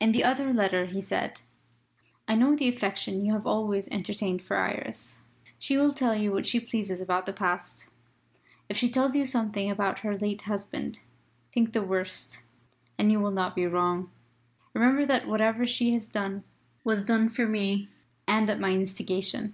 [0.00, 1.42] In the other letter he said:
[2.26, 5.22] "I know the affection you have always entertained for Iris.
[5.58, 7.90] She will tell you what she pleases about the past.
[8.70, 11.00] If she tells you nothing about her late husband,
[11.52, 12.40] think the worst
[12.96, 14.10] and you will not be wrong.
[14.72, 16.42] Remember that whatever she has done
[16.82, 17.90] was done for me
[18.26, 19.52] and at my instigation.